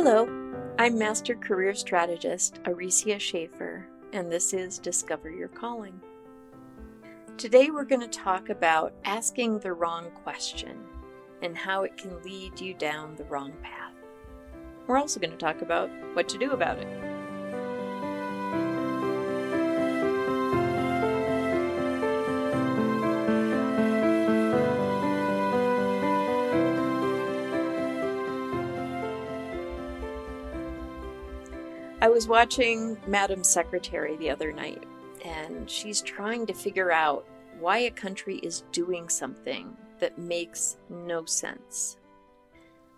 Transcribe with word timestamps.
Hello, 0.00 0.28
I'm 0.78 0.96
Master 0.96 1.34
Career 1.34 1.74
Strategist 1.74 2.62
Aricia 2.62 3.18
Schaefer, 3.18 3.84
and 4.12 4.30
this 4.30 4.54
is 4.54 4.78
Discover 4.78 5.28
Your 5.28 5.48
Calling. 5.48 6.00
Today 7.36 7.70
we're 7.70 7.82
going 7.82 8.02
to 8.02 8.06
talk 8.06 8.48
about 8.48 8.92
asking 9.04 9.58
the 9.58 9.72
wrong 9.72 10.12
question 10.22 10.78
and 11.42 11.58
how 11.58 11.82
it 11.82 11.96
can 11.96 12.22
lead 12.22 12.60
you 12.60 12.74
down 12.74 13.16
the 13.16 13.24
wrong 13.24 13.52
path. 13.60 13.92
We're 14.86 14.98
also 14.98 15.18
going 15.18 15.32
to 15.32 15.36
talk 15.36 15.62
about 15.62 15.90
what 16.12 16.28
to 16.28 16.38
do 16.38 16.52
about 16.52 16.78
it. 16.78 17.07
Was 32.18 32.26
watching 32.26 32.98
Madam 33.06 33.44
Secretary 33.44 34.16
the 34.16 34.28
other 34.28 34.50
night, 34.50 34.82
and 35.24 35.70
she's 35.70 36.02
trying 36.02 36.44
to 36.44 36.52
figure 36.52 36.90
out 36.90 37.24
why 37.60 37.78
a 37.78 37.92
country 37.92 38.38
is 38.38 38.64
doing 38.72 39.08
something 39.08 39.76
that 40.00 40.18
makes 40.18 40.78
no 40.90 41.24
sense. 41.26 41.96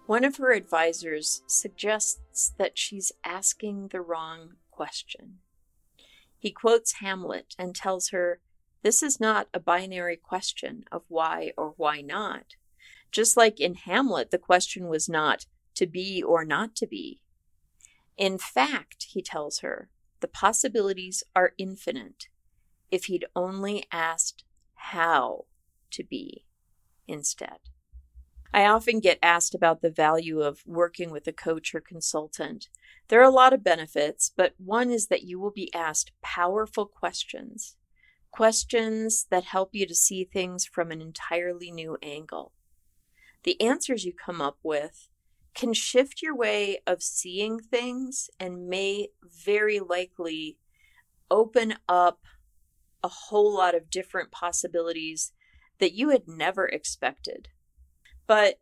One 0.06 0.24
of 0.24 0.38
her 0.38 0.52
advisors 0.52 1.42
suggests 1.46 2.54
that 2.56 2.78
she's 2.78 3.12
asking 3.22 3.88
the 3.88 4.00
wrong 4.00 4.54
question. 4.70 5.40
He 6.38 6.50
quotes 6.50 7.00
Hamlet 7.00 7.54
and 7.58 7.74
tells 7.74 8.08
her, 8.12 8.40
This 8.82 9.02
is 9.02 9.20
not 9.20 9.48
a 9.52 9.60
binary 9.60 10.16
question 10.16 10.84
of 10.90 11.02
why 11.08 11.52
or 11.58 11.74
why 11.76 12.00
not. 12.00 12.54
Just 13.12 13.36
like 13.36 13.60
in 13.60 13.74
Hamlet, 13.74 14.30
the 14.30 14.38
question 14.38 14.88
was 14.88 15.10
not 15.10 15.44
to 15.74 15.86
be 15.86 16.22
or 16.22 16.42
not 16.42 16.74
to 16.76 16.86
be, 16.86 17.20
in 18.20 18.36
fact, 18.36 19.06
he 19.12 19.22
tells 19.22 19.60
her, 19.60 19.88
the 20.20 20.28
possibilities 20.28 21.24
are 21.34 21.54
infinite 21.56 22.26
if 22.90 23.06
he'd 23.06 23.24
only 23.34 23.84
asked 23.90 24.44
how 24.74 25.46
to 25.90 26.04
be 26.04 26.44
instead. 27.08 27.70
I 28.52 28.66
often 28.66 29.00
get 29.00 29.18
asked 29.22 29.54
about 29.54 29.80
the 29.80 29.90
value 29.90 30.40
of 30.40 30.62
working 30.66 31.10
with 31.10 31.26
a 31.28 31.32
coach 31.32 31.74
or 31.74 31.80
consultant. 31.80 32.68
There 33.08 33.20
are 33.20 33.24
a 33.24 33.30
lot 33.30 33.54
of 33.54 33.64
benefits, 33.64 34.30
but 34.36 34.54
one 34.58 34.90
is 34.90 35.06
that 35.06 35.22
you 35.22 35.40
will 35.40 35.52
be 35.52 35.72
asked 35.72 36.12
powerful 36.20 36.84
questions, 36.84 37.76
questions 38.30 39.26
that 39.30 39.44
help 39.44 39.70
you 39.72 39.86
to 39.86 39.94
see 39.94 40.24
things 40.24 40.66
from 40.66 40.90
an 40.90 41.00
entirely 41.00 41.70
new 41.70 41.96
angle. 42.02 42.52
The 43.44 43.58
answers 43.62 44.04
you 44.04 44.12
come 44.12 44.42
up 44.42 44.58
with 44.62 45.08
can 45.54 45.72
shift 45.72 46.22
your 46.22 46.34
way 46.34 46.78
of 46.86 47.02
seeing 47.02 47.58
things 47.58 48.30
and 48.38 48.68
may 48.68 49.08
very 49.22 49.80
likely 49.80 50.58
open 51.30 51.74
up 51.88 52.20
a 53.02 53.08
whole 53.08 53.54
lot 53.54 53.74
of 53.74 53.90
different 53.90 54.30
possibilities 54.30 55.32
that 55.78 55.92
you 55.92 56.10
had 56.10 56.28
never 56.28 56.66
expected. 56.66 57.48
But 58.26 58.60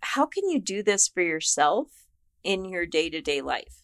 how 0.00 0.26
can 0.26 0.48
you 0.48 0.60
do 0.60 0.82
this 0.82 1.08
for 1.08 1.22
yourself 1.22 2.06
in 2.42 2.64
your 2.64 2.86
day 2.86 3.10
to 3.10 3.20
day 3.20 3.40
life? 3.40 3.82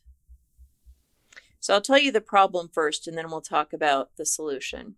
So 1.61 1.75
I'll 1.75 1.81
tell 1.83 1.99
you 1.99 2.11
the 2.11 2.23
problem 2.23 2.71
first, 2.73 3.07
and 3.07 3.17
then 3.17 3.31
we'll 3.31 3.43
talk 3.43 3.73
about 3.73 4.17
the 4.17 4.25
solution. 4.25 4.97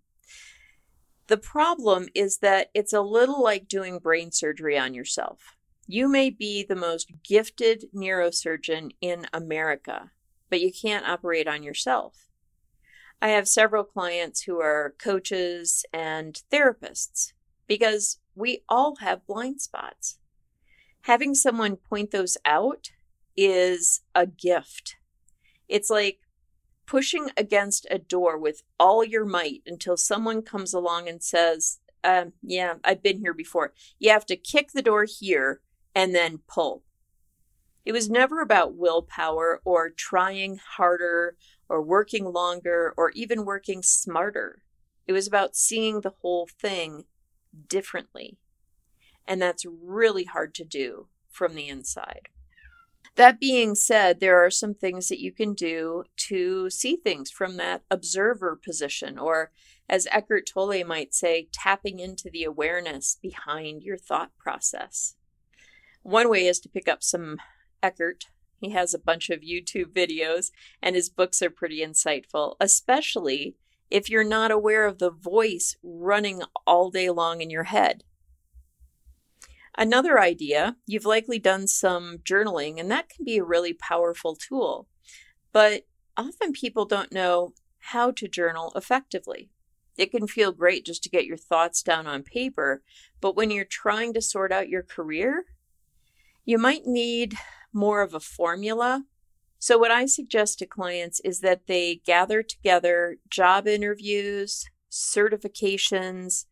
The 1.27 1.37
problem 1.37 2.09
is 2.15 2.39
that 2.39 2.71
it's 2.73 2.93
a 2.93 3.01
little 3.01 3.43
like 3.43 3.67
doing 3.67 3.99
brain 3.99 4.31
surgery 4.31 4.79
on 4.79 4.95
yourself. 4.95 5.57
You 5.87 6.09
may 6.09 6.31
be 6.31 6.63
the 6.63 6.77
most 6.77 7.11
gifted 7.25 7.87
neurosurgeon 7.95 8.93
in 9.01 9.27
America, 9.33 10.13
but 10.49 10.61
you 10.61 10.73
can't 10.73 11.09
operate 11.09 11.49
on 11.49 11.63
yourself. 11.63 12.29
I 13.21 13.29
have 13.29 13.49
several 13.49 13.85
clients 13.85 14.43
who 14.43 14.61
are 14.61 14.95
coaches 14.99 15.85
and 15.93 16.41
therapists 16.53 17.33
because 17.67 18.19
we 18.35 18.63
all 18.69 18.97
have 18.97 19.27
blind 19.27 19.61
spots. 19.61 20.19
Having 21.03 21.35
someone 21.35 21.77
point 21.77 22.11
those 22.11 22.37
out 22.45 22.91
is 23.37 24.03
a 24.15 24.27
gift. 24.27 24.97
It's 25.69 25.91
like 25.91 26.21
pushing 26.87 27.31
against 27.37 27.87
a 27.91 27.99
door 27.99 28.39
with 28.39 28.63
all 28.79 29.05
your 29.05 29.25
might 29.25 29.63
until 29.67 29.97
someone 29.97 30.43
comes 30.43 30.73
along 30.75 31.09
and 31.09 31.23
says, 31.23 31.79
um, 32.05 32.33
Yeah, 32.43 32.75
I've 32.85 33.03
been 33.03 33.19
here 33.19 33.35
before. 33.35 33.73
You 33.99 34.11
have 34.11 34.27
to 34.27 34.37
kick 34.37 34.73
the 34.73 34.83
door 34.83 35.07
here 35.09 35.61
and 35.95 36.15
then 36.15 36.41
pull. 36.49 36.83
It 37.85 37.93
was 37.93 38.09
never 38.09 38.41
about 38.41 38.77
willpower 38.77 39.61
or 39.65 39.91
trying 39.91 40.59
harder 40.77 41.37
or 41.69 41.83
working 41.83 42.25
longer 42.25 42.95
or 42.97 43.11
even 43.11 43.45
working 43.45 43.83
smarter. 43.83 44.63
It 45.07 45.13
was 45.13 45.27
about 45.27 45.57
seeing 45.57 46.01
the 46.01 46.15
whole 46.21 46.49
thing 46.61 47.05
differently. 47.69 48.39
And 49.27 49.43
that's 49.43 49.65
really 49.67 50.25
hard 50.25 50.55
to 50.57 50.65
do 50.65 51.09
from 51.29 51.55
the 51.55 51.69
inside. 51.69 52.29
That 53.17 53.41
being 53.41 53.75
said, 53.75 54.21
there 54.21 54.43
are 54.43 54.51
some 54.51 54.75
things 54.75 55.09
that 55.09 55.21
you 55.21 55.33
can 55.33 55.53
do 55.53 56.05
to 56.29 56.71
see 56.71 56.97
things 56.97 57.31
from 57.31 57.57
that 57.59 57.83
observer 57.91 58.57
position, 58.57 59.19
or 59.19 59.53
as 59.89 60.09
Eckhart 60.11 60.49
Tolle 60.53 60.85
might 60.85 61.15
say, 61.15 61.49
tapping 61.53 61.99
into 61.99 62.31
the 62.33 62.45
awareness 62.45 63.19
behind 63.21 63.83
your 63.83 63.99
thought 63.99 64.31
process. 64.39 65.17
One 66.03 66.29
way 66.29 66.47
is 66.47 66.59
to 66.61 66.69
pick 66.69 66.89
up 66.89 67.03
some 67.03 67.39
Eckhart. 67.83 68.27
He 68.61 68.71
has 68.71 68.95
a 68.95 68.99
bunch 68.99 69.31
of 69.31 69.41
YouTube 69.41 69.93
videos, 69.93 70.51
and 70.81 70.95
his 70.95 71.09
books 71.09 71.43
are 71.43 71.51
pretty 71.51 71.81
insightful, 71.81 72.57
especially 72.61 73.57
if 73.91 74.09
you're 74.09 74.25
not 74.25 74.51
aware 74.51 74.87
of 74.87 74.99
the 74.99 75.11
voice 75.11 75.77
running 75.83 76.43
all 76.67 76.91
day 76.91 77.11
long 77.11 77.41
in 77.41 77.51
your 77.51 77.65
head. 77.65 78.05
Another 79.77 80.21
idea, 80.21 80.77
you've 80.87 81.05
likely 81.05 81.39
done 81.39 81.67
some 81.67 82.19
journaling, 82.19 82.79
and 82.79 82.91
that 82.91 83.09
can 83.09 83.25
be 83.25 83.39
a 83.39 83.45
really 83.45 83.73
powerful 83.73 84.37
tool. 84.37 84.89
But 85.53 85.87
often 86.17 86.53
people 86.53 86.85
don't 86.85 87.13
know 87.13 87.55
how 87.79 88.11
to 88.13 88.29
journal 88.29 88.73
effectively. 88.77 89.51
It 89.97 90.11
can 90.11 90.27
feel 90.27 90.53
great 90.53 90.87
just 90.87 91.03
to 91.03 91.11
get 91.11 91.27
your 91.27 91.37
thoughts 91.37 91.83
down 91.83 92.07
on 92.07 92.23
paper, 92.23 92.83
but 93.21 93.37
when 93.37 93.51
you're 93.51 93.65
trying 93.65 94.15
to 94.15 94.23
sort 94.23 94.53
out 94.53 94.69
your 94.69 94.83
career, 94.83 95.45
you 96.45 96.59
might 96.59 96.87
need 96.87 97.35
more 97.73 98.03
of 98.03 98.15
a 98.15 98.21
formula. 98.21 99.05
So, 99.59 99.79
what 99.79 99.91
I 99.91 100.07
suggest 100.07 100.59
to 100.59 100.67
clients 100.67 101.21
is 101.21 101.41
that 101.41 101.67
they 101.69 102.01
gather 102.05 102.43
together 102.43 103.19
job 103.31 103.69
interviews, 103.69 104.65
certifications, 104.91 106.47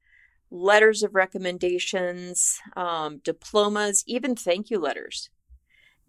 letters 0.51 1.03
of 1.03 1.15
recommendations, 1.15 2.59
um, 2.77 3.21
diplomas, 3.25 4.05
even 4.07 4.35
thank 4.37 4.71
you 4.71 4.79
letters. 4.79 5.31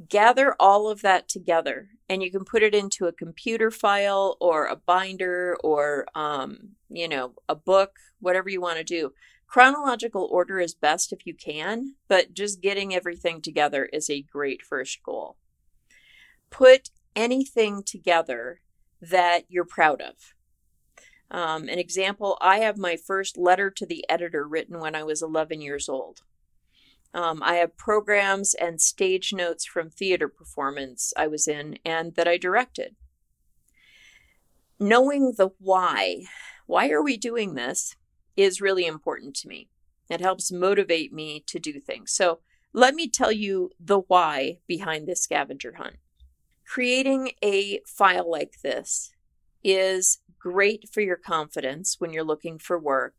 Gather 0.09 0.55
all 0.59 0.89
of 0.89 1.01
that 1.01 1.27
together, 1.27 1.89
and 2.09 2.23
you 2.23 2.31
can 2.31 2.43
put 2.43 2.63
it 2.63 2.73
into 2.73 3.05
a 3.05 3.13
computer 3.13 3.69
file 3.69 4.37
or 4.39 4.65
a 4.65 4.75
binder 4.75 5.55
or, 5.63 6.05
um, 6.15 6.69
you 6.89 7.07
know, 7.07 7.33
a 7.47 7.55
book, 7.55 7.97
whatever 8.19 8.49
you 8.49 8.61
want 8.61 8.77
to 8.77 8.83
do. 8.83 9.13
Chronological 9.51 10.29
order 10.31 10.61
is 10.61 10.73
best 10.73 11.11
if 11.11 11.27
you 11.27 11.33
can, 11.33 11.95
but 12.07 12.33
just 12.33 12.61
getting 12.61 12.95
everything 12.95 13.41
together 13.41 13.89
is 13.91 14.09
a 14.09 14.21
great 14.21 14.61
first 14.61 15.03
goal. 15.03 15.35
Put 16.49 16.89
anything 17.17 17.83
together 17.83 18.61
that 19.01 19.41
you're 19.49 19.65
proud 19.65 20.01
of. 20.01 20.35
Um, 21.29 21.63
an 21.63 21.79
example 21.79 22.37
I 22.39 22.59
have 22.59 22.77
my 22.77 22.95
first 22.95 23.37
letter 23.37 23.69
to 23.71 23.85
the 23.85 24.05
editor 24.07 24.47
written 24.47 24.79
when 24.79 24.95
I 24.95 25.03
was 25.03 25.21
11 25.21 25.59
years 25.59 25.89
old. 25.89 26.21
Um, 27.13 27.43
I 27.43 27.55
have 27.55 27.75
programs 27.75 28.53
and 28.53 28.79
stage 28.79 29.33
notes 29.33 29.65
from 29.65 29.89
theater 29.89 30.29
performance 30.29 31.11
I 31.17 31.27
was 31.27 31.45
in 31.45 31.77
and 31.83 32.15
that 32.15 32.27
I 32.27 32.37
directed. 32.37 32.95
Knowing 34.79 35.33
the 35.37 35.49
why, 35.59 36.21
why 36.67 36.89
are 36.89 37.03
we 37.03 37.17
doing 37.17 37.55
this, 37.55 37.97
is 38.35 38.61
really 38.61 38.85
important 38.85 39.35
to 39.37 39.47
me. 39.47 39.69
It 40.09 40.21
helps 40.21 40.51
motivate 40.51 41.13
me 41.13 41.43
to 41.47 41.59
do 41.59 41.79
things. 41.79 42.11
So 42.11 42.39
let 42.73 42.95
me 42.95 43.09
tell 43.09 43.31
you 43.31 43.71
the 43.79 43.99
why 43.99 44.59
behind 44.67 45.07
this 45.07 45.23
scavenger 45.23 45.73
hunt. 45.77 45.97
Creating 46.65 47.31
a 47.43 47.81
file 47.85 48.29
like 48.29 48.61
this 48.63 49.13
is 49.63 50.19
great 50.39 50.89
for 50.91 51.01
your 51.01 51.17
confidence 51.17 51.97
when 51.99 52.13
you're 52.13 52.23
looking 52.23 52.57
for 52.57 52.79
work, 52.79 53.13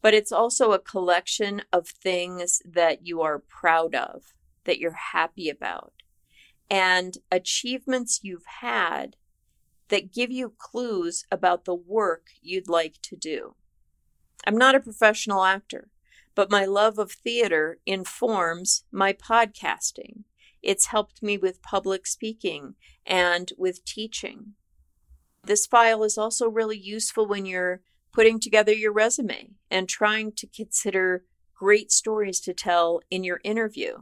but 0.00 0.14
it's 0.14 0.30
also 0.30 0.72
a 0.72 0.78
collection 0.78 1.62
of 1.72 1.88
things 1.88 2.62
that 2.64 3.06
you 3.06 3.22
are 3.22 3.38
proud 3.38 3.94
of, 3.94 4.34
that 4.64 4.78
you're 4.78 4.92
happy 5.12 5.48
about, 5.48 5.92
and 6.70 7.18
achievements 7.32 8.20
you've 8.22 8.46
had 8.60 9.16
that 9.88 10.12
give 10.12 10.30
you 10.30 10.52
clues 10.58 11.24
about 11.30 11.64
the 11.64 11.74
work 11.74 12.26
you'd 12.42 12.68
like 12.68 12.96
to 13.02 13.16
do. 13.16 13.54
I'm 14.46 14.56
not 14.56 14.76
a 14.76 14.80
professional 14.80 15.44
actor, 15.44 15.88
but 16.36 16.50
my 16.50 16.64
love 16.64 16.98
of 16.98 17.10
theater 17.10 17.78
informs 17.84 18.84
my 18.92 19.12
podcasting. 19.12 20.22
It's 20.62 20.86
helped 20.86 21.22
me 21.22 21.36
with 21.36 21.62
public 21.62 22.06
speaking 22.06 22.76
and 23.04 23.52
with 23.58 23.84
teaching. 23.84 24.54
This 25.42 25.66
file 25.66 26.04
is 26.04 26.16
also 26.16 26.48
really 26.48 26.78
useful 26.78 27.26
when 27.26 27.44
you're 27.44 27.80
putting 28.12 28.38
together 28.38 28.72
your 28.72 28.92
resume 28.92 29.50
and 29.70 29.88
trying 29.88 30.32
to 30.32 30.46
consider 30.46 31.24
great 31.54 31.90
stories 31.90 32.40
to 32.40 32.54
tell 32.54 33.00
in 33.10 33.24
your 33.24 33.40
interview. 33.42 33.98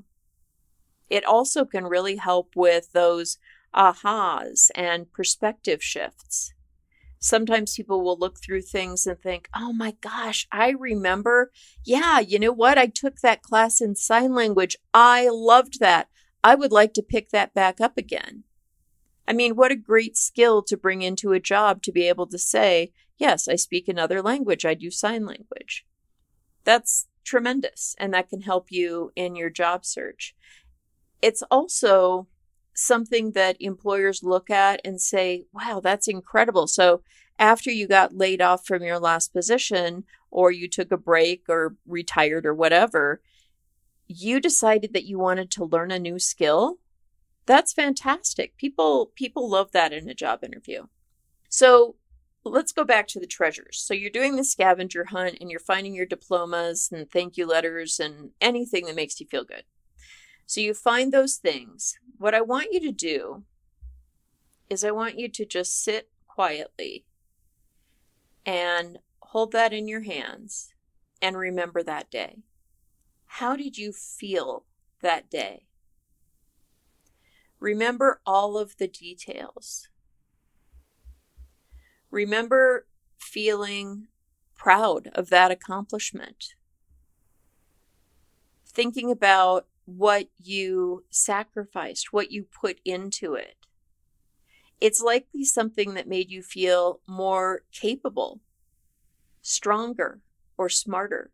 It 1.08 1.24
also 1.24 1.64
can 1.64 1.84
really 1.84 2.16
help 2.16 2.54
with 2.54 2.92
those 2.92 3.38
ahas 3.74 4.70
and 4.74 5.10
perspective 5.12 5.82
shifts. 5.82 6.52
Sometimes 7.24 7.74
people 7.74 8.04
will 8.04 8.18
look 8.18 8.38
through 8.38 8.60
things 8.60 9.06
and 9.06 9.18
think, 9.18 9.48
oh 9.56 9.72
my 9.72 9.96
gosh, 10.02 10.46
I 10.52 10.74
remember. 10.78 11.52
Yeah, 11.82 12.20
you 12.20 12.38
know 12.38 12.52
what? 12.52 12.76
I 12.76 12.84
took 12.84 13.20
that 13.20 13.40
class 13.40 13.80
in 13.80 13.96
sign 13.96 14.34
language. 14.34 14.76
I 14.92 15.30
loved 15.30 15.80
that. 15.80 16.08
I 16.44 16.54
would 16.54 16.70
like 16.70 16.92
to 16.92 17.02
pick 17.02 17.30
that 17.30 17.54
back 17.54 17.80
up 17.80 17.96
again. 17.96 18.44
I 19.26 19.32
mean, 19.32 19.56
what 19.56 19.72
a 19.72 19.76
great 19.76 20.18
skill 20.18 20.62
to 20.64 20.76
bring 20.76 21.00
into 21.00 21.32
a 21.32 21.40
job 21.40 21.80
to 21.84 21.92
be 21.92 22.06
able 22.10 22.26
to 22.26 22.36
say, 22.36 22.92
yes, 23.16 23.48
I 23.48 23.56
speak 23.56 23.88
another 23.88 24.20
language. 24.20 24.66
I 24.66 24.74
do 24.74 24.90
sign 24.90 25.24
language. 25.24 25.86
That's 26.64 27.08
tremendous. 27.24 27.96
And 27.98 28.12
that 28.12 28.28
can 28.28 28.42
help 28.42 28.70
you 28.70 29.12
in 29.16 29.34
your 29.34 29.48
job 29.48 29.86
search. 29.86 30.36
It's 31.22 31.42
also 31.50 32.28
something 32.74 33.32
that 33.32 33.56
employers 33.60 34.22
look 34.22 34.50
at 34.50 34.80
and 34.84 35.00
say, 35.00 35.44
wow, 35.52 35.80
that's 35.82 36.08
incredible. 36.08 36.66
So 36.66 37.02
after 37.38 37.70
you 37.70 37.88
got 37.88 38.16
laid 38.16 38.40
off 38.40 38.66
from 38.66 38.82
your 38.82 38.98
last 38.98 39.32
position, 39.32 40.04
or 40.30 40.50
you 40.50 40.68
took 40.68 40.90
a 40.90 40.96
break 40.96 41.44
or 41.48 41.76
retired 41.86 42.44
or 42.44 42.52
whatever, 42.52 43.22
you 44.08 44.40
decided 44.40 44.92
that 44.92 45.04
you 45.04 45.18
wanted 45.18 45.50
to 45.52 45.64
learn 45.64 45.92
a 45.92 45.98
new 45.98 46.18
skill. 46.18 46.78
That's 47.46 47.72
fantastic. 47.72 48.56
People 48.56 49.12
people 49.14 49.48
love 49.48 49.70
that 49.72 49.92
in 49.92 50.08
a 50.08 50.14
job 50.14 50.42
interview. 50.42 50.86
So 51.48 51.94
let's 52.44 52.72
go 52.72 52.84
back 52.84 53.06
to 53.08 53.20
the 53.20 53.26
treasures. 53.26 53.80
So 53.80 53.94
you're 53.94 54.10
doing 54.10 54.36
the 54.36 54.44
scavenger 54.44 55.04
hunt 55.06 55.38
and 55.40 55.50
you're 55.50 55.60
finding 55.60 55.94
your 55.94 56.06
diplomas 56.06 56.90
and 56.92 57.10
thank 57.10 57.36
you 57.36 57.46
letters 57.46 58.00
and 58.00 58.30
anything 58.40 58.86
that 58.86 58.96
makes 58.96 59.20
you 59.20 59.26
feel 59.26 59.44
good. 59.44 59.64
So 60.46 60.60
you 60.60 60.74
find 60.74 61.12
those 61.12 61.36
things. 61.36 61.98
What 62.18 62.34
I 62.34 62.40
want 62.40 62.68
you 62.72 62.80
to 62.80 62.92
do 62.92 63.44
is 64.68 64.84
I 64.84 64.90
want 64.90 65.18
you 65.18 65.28
to 65.28 65.44
just 65.44 65.82
sit 65.82 66.10
quietly 66.26 67.04
and 68.46 68.98
hold 69.20 69.52
that 69.52 69.72
in 69.72 69.88
your 69.88 70.02
hands 70.02 70.74
and 71.22 71.36
remember 71.36 71.82
that 71.82 72.10
day. 72.10 72.42
How 73.26 73.56
did 73.56 73.78
you 73.78 73.92
feel 73.92 74.64
that 75.00 75.30
day? 75.30 75.66
Remember 77.58 78.20
all 78.26 78.58
of 78.58 78.76
the 78.76 78.88
details. 78.88 79.88
Remember 82.10 82.86
feeling 83.18 84.08
proud 84.54 85.08
of 85.14 85.30
that 85.30 85.50
accomplishment. 85.50 86.54
Thinking 88.66 89.10
about 89.10 89.66
what 89.84 90.28
you 90.42 91.04
sacrificed, 91.10 92.12
what 92.12 92.30
you 92.30 92.44
put 92.44 92.78
into 92.84 93.34
it. 93.34 93.56
It's 94.80 95.00
likely 95.00 95.44
something 95.44 95.94
that 95.94 96.08
made 96.08 96.30
you 96.30 96.42
feel 96.42 97.00
more 97.06 97.62
capable, 97.72 98.40
stronger, 99.40 100.20
or 100.56 100.68
smarter. 100.68 101.30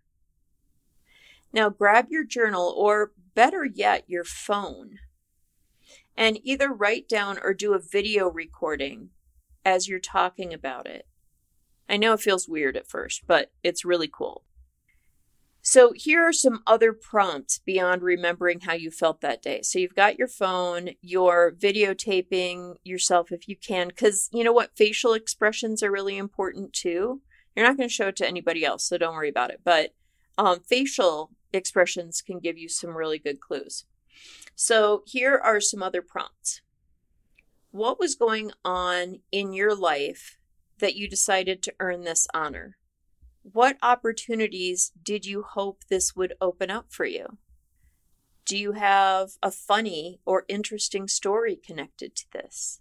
Now 1.53 1.69
grab 1.69 2.07
your 2.11 2.25
journal, 2.25 2.75
or 2.77 3.13
better 3.35 3.65
yet, 3.65 4.05
your 4.07 4.25
phone, 4.25 4.99
and 6.17 6.39
either 6.45 6.73
write 6.73 7.09
down 7.09 7.39
or 7.43 7.55
do 7.55 7.75
a 7.75 7.81
video 7.81 8.29
recording 8.29 9.11
as 9.65 9.89
you're 9.89 9.99
talking 9.99 10.53
about 10.53 10.87
it. 10.87 11.07
I 11.89 11.97
know 11.97 12.13
it 12.13 12.21
feels 12.21 12.49
weird 12.49 12.77
at 12.77 12.89
first, 12.89 13.23
but 13.27 13.51
it's 13.65 13.85
really 13.85 14.09
cool. 14.13 14.45
So, 15.63 15.93
here 15.95 16.23
are 16.23 16.33
some 16.33 16.63
other 16.67 16.93
prompts 16.93 17.59
beyond 17.59 18.03
remembering 18.03 18.61
how 18.61 18.73
you 18.73 18.91
felt 18.91 19.21
that 19.21 19.43
day. 19.43 19.61
So, 19.63 19.79
you've 19.79 19.95
got 19.95 20.19
your 20.19 20.29
phone, 20.29 20.91
you're 21.03 21.53
videotaping 21.53 22.77
yourself 22.83 23.31
if 23.31 23.47
you 23.47 23.57
can, 23.57 23.89
because 23.89 24.31
you 24.33 24.43
know 24.43 24.53
what? 24.53 24.77
Facial 24.77 25.13
expressions 25.13 25.83
are 25.83 25.91
really 25.91 26.17
important 26.17 26.73
too. 26.73 27.21
You're 27.55 27.67
not 27.67 27.77
going 27.77 27.89
to 27.89 27.95
show 27.95 28.09
it 28.09 28.17
to 28.17 28.29
anybody 28.29 28.65
else, 28.65 28.85
so 28.85 28.97
don't 28.97 29.15
worry 29.15 29.29
about 29.29 29.51
it. 29.51 29.61
But 29.63 29.95
um, 30.39 30.61
facial 30.61 31.31
expressions 31.53 32.23
can 32.23 32.39
give 32.39 32.57
you 32.57 32.69
some 32.69 32.97
really 32.97 33.19
good 33.19 33.41
clues. 33.41 33.85
So, 34.55 35.03
here 35.07 35.37
are 35.43 35.61
some 35.61 35.83
other 35.83 36.03
prompts. 36.03 36.63
What 37.71 38.01
was 38.01 38.15
going 38.15 38.51
on 38.65 39.21
in 39.31 39.53
your 39.53 39.75
life 39.75 40.39
that 40.79 40.97
you 40.97 41.09
decided 41.09 41.63
to 41.63 41.75
earn 41.81 42.05
this 42.05 42.27
honor? 42.33 42.77
What 43.43 43.79
opportunities 43.83 44.93
did 45.03 45.25
you 45.25 45.43
hope 45.43 45.85
this 45.89 46.15
would 46.15 46.35
open 46.41 46.71
up 46.71 46.87
for 46.91 47.07
you? 47.07 47.39
Do 48.45 48.57
you 48.57 48.73
have 48.73 49.31
a 49.43 49.51
funny 49.51 50.21
or 50.25 50.45
interesting 50.49 51.09
story 51.09 51.57
connected 51.57 52.15
to 52.17 52.25
this? 52.33 52.81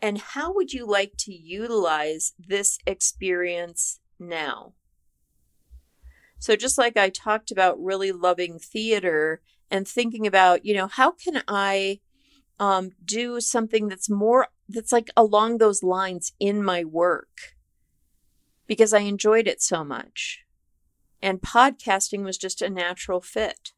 And 0.00 0.18
how 0.18 0.52
would 0.54 0.72
you 0.72 0.86
like 0.86 1.14
to 1.20 1.32
utilize 1.32 2.34
this 2.38 2.78
experience 2.86 3.98
now? 4.18 4.74
So, 6.38 6.54
just 6.54 6.78
like 6.78 6.96
I 6.96 7.08
talked 7.08 7.50
about 7.50 7.82
really 7.82 8.12
loving 8.12 8.60
theater 8.60 9.42
and 9.70 9.88
thinking 9.88 10.26
about, 10.26 10.64
you 10.64 10.74
know, 10.74 10.86
how 10.86 11.10
can 11.10 11.42
I 11.48 11.98
um, 12.60 12.92
do 13.04 13.40
something 13.40 13.88
that's 13.88 14.08
more, 14.08 14.48
that's 14.68 14.92
like 14.92 15.10
along 15.16 15.58
those 15.58 15.82
lines 15.82 16.32
in 16.38 16.62
my 16.62 16.84
work? 16.84 17.57
Because 18.68 18.94
I 18.94 19.00
enjoyed 19.00 19.48
it 19.48 19.60
so 19.60 19.82
much. 19.82 20.44
And 21.20 21.40
podcasting 21.40 22.22
was 22.22 22.38
just 22.38 22.62
a 22.62 22.70
natural 22.70 23.20
fit. 23.20 23.72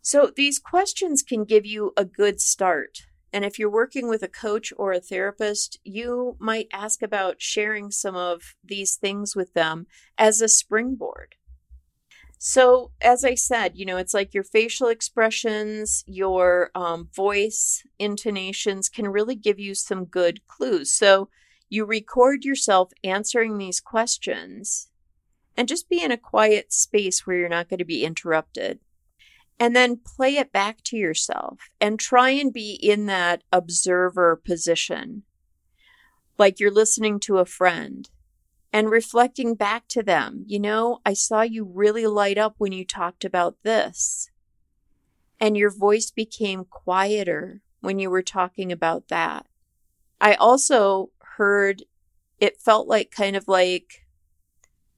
So 0.00 0.30
these 0.34 0.60
questions 0.60 1.24
can 1.24 1.44
give 1.44 1.66
you 1.66 1.92
a 1.96 2.04
good 2.04 2.40
start. 2.40 3.00
And 3.32 3.44
if 3.44 3.58
you're 3.58 3.70
working 3.70 4.08
with 4.08 4.22
a 4.22 4.28
coach 4.28 4.72
or 4.76 4.92
a 4.92 5.00
therapist, 5.00 5.78
you 5.82 6.36
might 6.38 6.68
ask 6.72 7.02
about 7.02 7.42
sharing 7.42 7.90
some 7.90 8.16
of 8.16 8.54
these 8.64 8.94
things 8.94 9.34
with 9.34 9.52
them 9.54 9.86
as 10.16 10.40
a 10.40 10.48
springboard. 10.48 11.34
So, 12.40 12.92
as 13.00 13.24
I 13.24 13.34
said, 13.34 13.72
you 13.74 13.84
know, 13.84 13.96
it's 13.96 14.14
like 14.14 14.32
your 14.32 14.44
facial 14.44 14.86
expressions, 14.86 16.04
your 16.06 16.70
um, 16.74 17.08
voice 17.14 17.82
intonations 17.98 18.88
can 18.88 19.08
really 19.08 19.34
give 19.34 19.58
you 19.58 19.74
some 19.74 20.04
good 20.04 20.46
clues. 20.46 20.92
So, 20.92 21.28
you 21.68 21.84
record 21.84 22.44
yourself 22.44 22.90
answering 23.04 23.58
these 23.58 23.80
questions 23.80 24.88
and 25.56 25.68
just 25.68 25.88
be 25.88 26.02
in 26.02 26.12
a 26.12 26.16
quiet 26.16 26.72
space 26.72 27.26
where 27.26 27.36
you're 27.36 27.48
not 27.48 27.68
going 27.68 27.78
to 27.78 27.84
be 27.84 28.04
interrupted. 28.04 28.78
And 29.60 29.74
then 29.74 30.00
play 30.04 30.36
it 30.36 30.52
back 30.52 30.84
to 30.84 30.96
yourself 30.96 31.58
and 31.80 31.98
try 31.98 32.30
and 32.30 32.52
be 32.52 32.74
in 32.74 33.06
that 33.06 33.42
observer 33.50 34.36
position, 34.36 35.24
like 36.38 36.60
you're 36.60 36.70
listening 36.70 37.18
to 37.20 37.38
a 37.38 37.44
friend 37.44 38.08
and 38.72 38.88
reflecting 38.88 39.56
back 39.56 39.88
to 39.88 40.02
them. 40.02 40.44
You 40.46 40.60
know, 40.60 41.00
I 41.04 41.12
saw 41.12 41.40
you 41.42 41.64
really 41.64 42.06
light 42.06 42.38
up 42.38 42.54
when 42.58 42.70
you 42.70 42.84
talked 42.84 43.24
about 43.24 43.56
this. 43.64 44.30
And 45.40 45.56
your 45.56 45.70
voice 45.70 46.12
became 46.12 46.64
quieter 46.64 47.62
when 47.80 47.98
you 47.98 48.10
were 48.10 48.22
talking 48.22 48.70
about 48.70 49.08
that. 49.08 49.46
I 50.20 50.34
also 50.34 51.10
heard 51.38 51.84
it 52.38 52.60
felt 52.60 52.86
like 52.86 53.10
kind 53.10 53.34
of 53.36 53.48
like 53.48 54.06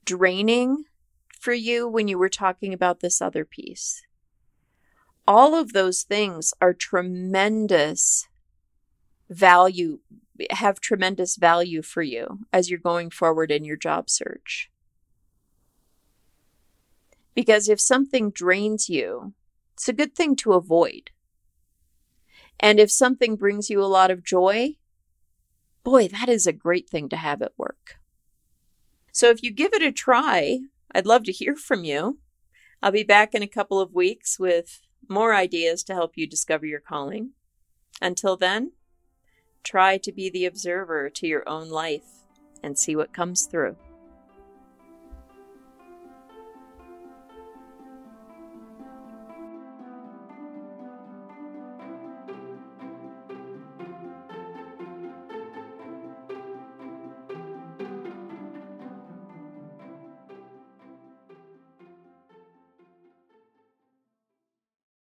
draining 0.04 0.84
for 1.38 1.52
you 1.52 1.86
when 1.86 2.08
you 2.08 2.18
were 2.18 2.28
talking 2.28 2.74
about 2.74 3.00
this 3.00 3.22
other 3.22 3.44
piece. 3.44 4.02
All 5.26 5.54
of 5.54 5.72
those 5.72 6.02
things 6.02 6.52
are 6.60 6.74
tremendous 6.74 8.26
value, 9.28 10.00
have 10.50 10.80
tremendous 10.80 11.36
value 11.36 11.82
for 11.82 12.02
you 12.02 12.40
as 12.52 12.68
you're 12.68 12.80
going 12.80 13.10
forward 13.10 13.50
in 13.50 13.64
your 13.64 13.76
job 13.76 14.10
search. 14.10 14.70
Because 17.34 17.68
if 17.68 17.80
something 17.80 18.30
drains 18.30 18.88
you, 18.88 19.34
it's 19.74 19.88
a 19.88 19.94
good 19.94 20.14
thing 20.14 20.36
to 20.36 20.54
avoid. 20.54 21.10
And 22.58 22.80
if 22.80 22.90
something 22.90 23.36
brings 23.36 23.70
you 23.70 23.82
a 23.82 23.86
lot 23.86 24.10
of 24.10 24.24
joy, 24.24 24.76
Boy, 25.82 26.08
that 26.08 26.28
is 26.28 26.46
a 26.46 26.52
great 26.52 26.88
thing 26.88 27.08
to 27.08 27.16
have 27.16 27.42
at 27.42 27.52
work. 27.56 27.96
So 29.12 29.30
if 29.30 29.42
you 29.42 29.50
give 29.50 29.72
it 29.72 29.82
a 29.82 29.92
try, 29.92 30.60
I'd 30.94 31.06
love 31.06 31.24
to 31.24 31.32
hear 31.32 31.56
from 31.56 31.84
you. 31.84 32.18
I'll 32.82 32.92
be 32.92 33.02
back 33.02 33.34
in 33.34 33.42
a 33.42 33.48
couple 33.48 33.80
of 33.80 33.94
weeks 33.94 34.38
with 34.38 34.80
more 35.08 35.34
ideas 35.34 35.82
to 35.84 35.94
help 35.94 36.12
you 36.16 36.26
discover 36.26 36.66
your 36.66 36.80
calling. 36.80 37.30
Until 38.00 38.36
then, 38.36 38.72
try 39.62 39.98
to 39.98 40.12
be 40.12 40.30
the 40.30 40.46
observer 40.46 41.10
to 41.10 41.26
your 41.26 41.48
own 41.48 41.68
life 41.68 42.26
and 42.62 42.78
see 42.78 42.96
what 42.96 43.12
comes 43.12 43.44
through. 43.44 43.76